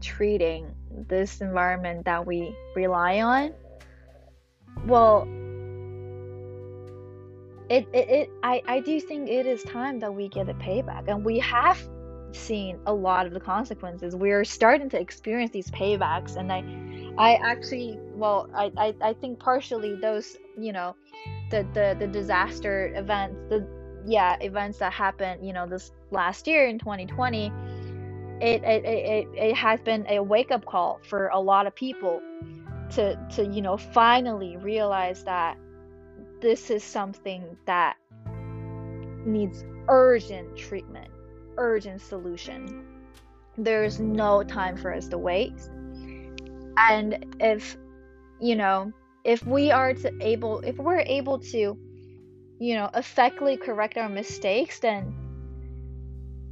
treating 0.00 0.74
this 1.08 1.40
environment 1.40 2.04
that 2.04 2.26
we 2.26 2.54
rely 2.74 3.20
on 3.20 3.52
well 4.86 5.28
it, 7.70 7.88
it, 7.92 8.08
it 8.10 8.30
I, 8.42 8.62
I 8.66 8.80
do 8.80 9.00
think 9.00 9.28
it 9.28 9.46
is 9.46 9.62
time 9.62 10.00
that 10.00 10.12
we 10.12 10.28
get 10.28 10.48
a 10.48 10.54
payback 10.54 11.08
and 11.08 11.24
we 11.24 11.38
have 11.38 11.80
seen 12.32 12.78
a 12.86 12.92
lot 12.92 13.26
of 13.26 13.32
the 13.32 13.40
consequences. 13.40 14.14
We're 14.14 14.44
starting 14.44 14.90
to 14.90 15.00
experience 15.00 15.52
these 15.52 15.70
paybacks 15.70 16.36
and 16.36 16.52
i 16.52 16.64
i 17.18 17.34
actually 17.34 17.98
well 18.14 18.48
i 18.54 18.70
i, 18.76 18.94
I 19.02 19.12
think 19.14 19.38
partially 19.38 19.96
those 19.96 20.36
you 20.58 20.72
know 20.72 20.94
the, 21.50 21.66
the 21.74 21.96
the 21.98 22.06
disaster 22.06 22.92
events 22.94 23.36
the 23.48 23.66
yeah 24.06 24.36
events 24.40 24.78
that 24.78 24.92
happened 24.92 25.44
you 25.46 25.52
know 25.52 25.66
this 25.66 25.92
last 26.10 26.46
year 26.46 26.66
in 26.66 26.78
2020 26.78 27.52
it 28.40 28.62
it, 28.62 28.84
it, 28.84 29.28
it 29.34 29.56
has 29.56 29.80
been 29.80 30.06
a 30.08 30.20
wake-up 30.22 30.64
call 30.64 31.00
for 31.08 31.28
a 31.28 31.40
lot 31.40 31.66
of 31.66 31.74
people 31.74 32.22
to 32.90 33.16
to 33.34 33.46
you 33.46 33.60
know 33.60 33.76
finally 33.76 34.56
realize 34.56 35.24
that 35.24 35.58
this 36.40 36.70
is 36.70 36.82
something 36.82 37.56
that 37.66 37.96
needs 39.24 39.64
urgent 39.88 40.56
treatment, 40.56 41.10
urgent 41.56 42.00
solution. 42.00 42.84
There's 43.58 44.00
no 44.00 44.42
time 44.42 44.76
for 44.76 44.94
us 44.94 45.08
to 45.08 45.18
wait. 45.18 45.54
And 46.76 47.36
if, 47.40 47.76
you 48.40 48.56
know, 48.56 48.92
if 49.24 49.44
we 49.44 49.70
are 49.70 49.92
to 49.92 50.12
able, 50.20 50.60
if 50.60 50.76
we're 50.76 51.00
able 51.00 51.38
to, 51.38 51.76
you 52.58 52.74
know, 52.74 52.90
effectively 52.94 53.56
correct 53.56 53.98
our 53.98 54.08
mistakes, 54.08 54.78
then 54.78 55.14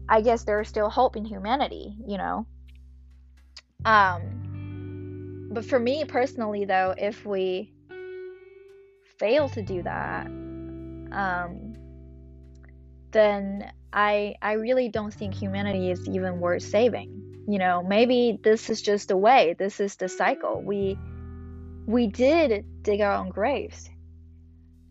I 0.08 0.20
guess 0.20 0.44
there's 0.44 0.68
still 0.68 0.90
hope 0.90 1.16
in 1.16 1.24
humanity, 1.24 1.96
you 2.06 2.18
know. 2.18 2.46
Um, 3.84 5.48
but 5.50 5.64
for 5.64 5.78
me 5.78 6.04
personally, 6.04 6.64
though, 6.64 6.94
if 6.98 7.24
we 7.24 7.72
fail 9.18 9.48
to 9.50 9.62
do 9.62 9.82
that, 9.82 10.26
um, 10.26 11.74
then 13.10 13.70
I 13.92 14.34
I 14.42 14.52
really 14.52 14.88
don't 14.88 15.12
think 15.12 15.34
humanity 15.34 15.90
is 15.90 16.06
even 16.08 16.40
worth 16.40 16.62
saving. 16.62 17.44
You 17.48 17.58
know, 17.58 17.82
maybe 17.82 18.38
this 18.42 18.68
is 18.68 18.82
just 18.82 19.08
the 19.08 19.16
way. 19.16 19.54
This 19.58 19.80
is 19.80 19.96
the 19.96 20.08
cycle. 20.08 20.62
We 20.62 20.98
we 21.86 22.06
did 22.06 22.82
dig 22.82 23.00
our 23.00 23.14
own 23.14 23.30
graves. 23.30 23.88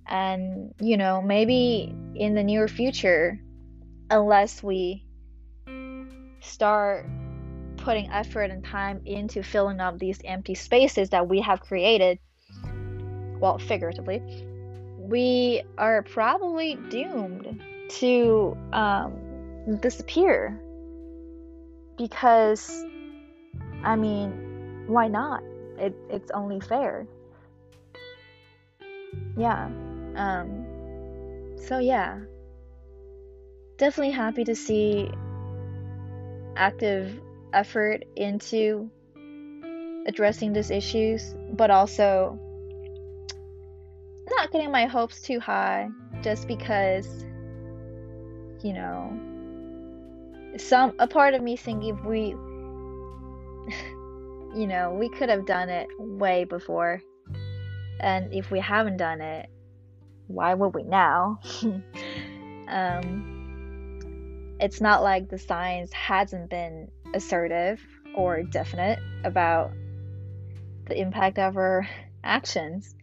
And, 0.07 0.73
you 0.79 0.97
know, 0.97 1.21
maybe 1.21 1.93
in 2.15 2.33
the 2.33 2.43
near 2.43 2.67
future, 2.67 3.39
unless 4.09 4.63
we 4.63 5.05
start 6.39 7.05
putting 7.77 8.09
effort 8.11 8.49
and 8.49 8.63
time 8.63 9.01
into 9.05 9.43
filling 9.43 9.79
up 9.79 9.99
these 9.99 10.19
empty 10.25 10.55
spaces 10.55 11.09
that 11.11 11.27
we 11.27 11.41
have 11.41 11.59
created, 11.59 12.19
well, 13.39 13.57
figuratively, 13.57 14.21
we 14.97 15.63
are 15.77 16.01
probably 16.03 16.75
doomed 16.89 17.61
to 17.89 18.57
um, 18.73 19.77
disappear. 19.81 20.59
Because, 21.97 22.85
I 23.83 23.95
mean, 23.95 24.85
why 24.87 25.07
not? 25.07 25.43
It, 25.77 25.95
it's 26.09 26.31
only 26.31 26.59
fair. 26.59 27.07
Yeah. 29.37 29.65
Um, 30.15 31.55
so, 31.57 31.79
yeah. 31.79 32.19
Definitely 33.77 34.13
happy 34.13 34.43
to 34.43 34.55
see 34.55 35.09
active 36.55 37.19
effort 37.53 38.03
into 38.15 38.89
addressing 40.07 40.53
these 40.53 40.71
issues, 40.71 41.35
but 41.53 41.69
also 41.69 42.39
not 44.29 44.51
getting 44.51 44.71
my 44.71 44.85
hopes 44.85 45.21
too 45.21 45.39
high 45.39 45.89
just 46.21 46.47
because 46.47 47.25
you 48.63 48.73
know 48.73 49.19
some 50.57 50.93
a 50.99 51.07
part 51.07 51.33
of 51.33 51.41
me 51.41 51.55
thinking 51.55 51.95
if 51.95 52.05
we 52.05 52.29
you 54.59 54.67
know 54.67 54.95
we 54.99 55.09
could 55.09 55.29
have 55.29 55.45
done 55.45 55.69
it 55.69 55.87
way 55.99 56.43
before. 56.43 57.01
And 57.99 58.31
if 58.31 58.51
we 58.51 58.59
haven't 58.59 58.97
done 58.97 59.21
it 59.21 59.49
why 60.27 60.53
would 60.53 60.75
we 60.75 60.83
now? 60.83 61.39
Um 62.67 64.57
it's 64.59 64.81
not 64.81 65.01
like 65.01 65.29
the 65.29 65.37
science 65.37 65.93
hasn't 65.93 66.49
been 66.49 66.91
assertive 67.13 67.79
or 68.13 68.43
definite 68.43 68.99
about 69.23 69.71
the 70.87 70.99
impact 70.99 71.39
of 71.39 71.55
our 71.55 71.87
actions 72.25 72.93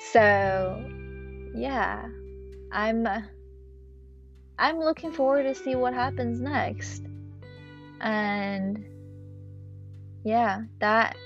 so, 0.00 0.84
yeah, 1.54 2.08
I'm 2.72 3.06
uh, 3.06 3.22
I'm 4.58 4.78
looking 4.78 5.12
forward 5.12 5.44
to 5.44 5.54
see 5.54 5.74
what 5.74 5.94
happens 5.94 6.40
next. 6.40 7.02
And 8.00 8.84
yeah, 10.24 10.62
that 10.80 11.16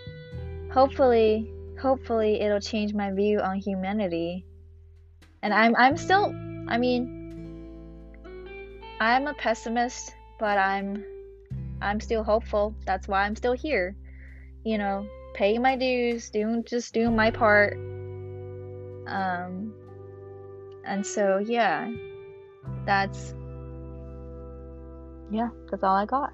hopefully 0.72 1.50
hopefully 1.80 2.40
it'll 2.40 2.60
change 2.60 2.92
my 2.94 3.12
view 3.12 3.40
on 3.40 3.56
humanity. 3.56 4.44
And 5.42 5.54
I'm 5.54 5.74
I'm 5.76 5.96
still 5.96 6.34
I 6.68 6.78
mean 6.78 7.18
I'm 9.00 9.26
a 9.26 9.34
pessimist, 9.34 10.14
but 10.38 10.58
I'm 10.58 11.04
I'm 11.80 12.00
still 12.00 12.22
hopeful. 12.22 12.74
That's 12.84 13.08
why 13.08 13.24
I'm 13.24 13.36
still 13.36 13.54
here. 13.54 13.96
You 14.64 14.76
know, 14.76 15.06
paying 15.34 15.62
my 15.62 15.76
dues, 15.76 16.30
doing 16.30 16.64
just 16.64 16.92
doing 16.92 17.16
my 17.16 17.30
part 17.30 17.78
um, 19.06 19.72
and 20.84 21.04
so, 21.06 21.38
yeah, 21.38 21.90
that's, 22.86 23.34
yeah, 25.30 25.48
that's 25.70 25.82
all 25.82 25.96
I 25.96 26.06
got. 26.06 26.32